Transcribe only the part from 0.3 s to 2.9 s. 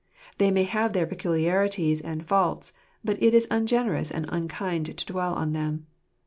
They may have their peculiarities and faults;